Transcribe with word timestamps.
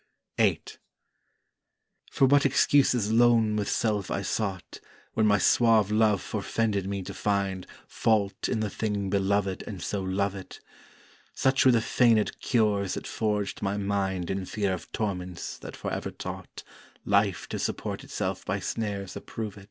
VIII 0.39 0.63
For 2.09 2.25
what 2.25 2.43
excuses 2.43 3.11
lone 3.11 3.55
with 3.55 3.69
self 3.69 4.09
I 4.09 4.23
sought, 4.23 4.79
When 5.13 5.27
my 5.27 5.37
suave 5.37 5.91
Love 5.91 6.23
forfended 6.23 6.87
me 6.87 7.03
to 7.03 7.13
find 7.13 7.67
Fault 7.85 8.49
in 8.49 8.61
the 8.61 8.69
Thing 8.71 9.11
belovèd 9.11 9.61
and 9.67 9.79
so 9.79 10.03
lovèd? 10.03 10.59
Such 11.35 11.67
were 11.67 11.71
the 11.71 11.77
feignèd 11.81 12.39
cures 12.39 12.95
that 12.95 13.05
forged 13.05 13.61
my 13.61 13.77
mind 13.77 14.31
In 14.31 14.43
fear 14.45 14.73
of 14.73 14.91
torments 14.91 15.59
that 15.59 15.75
for 15.77 15.93
ever 15.93 16.09
taught 16.09 16.63
Life 17.05 17.47
to 17.49 17.59
support 17.59 18.03
itself 18.03 18.43
by 18.43 18.57
snares 18.59 19.13
approvèd. 19.13 19.59